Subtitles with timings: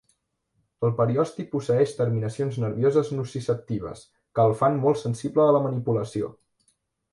[0.87, 4.03] El periosti posseeix terminacions nervioses nociceptives,
[4.39, 6.35] que el fan molt sensible a la manipulació.